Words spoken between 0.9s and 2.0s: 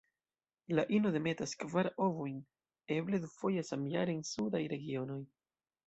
ino demetas kvar